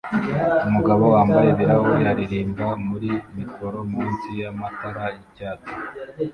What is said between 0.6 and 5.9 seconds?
Umugabo wambaye ibirahuri aririmba muri mikoro munsi yamatara yicyatsi